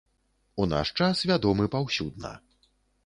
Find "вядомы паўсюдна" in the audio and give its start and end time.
1.33-2.33